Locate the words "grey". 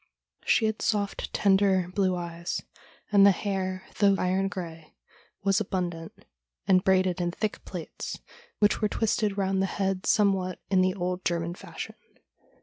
4.47-4.95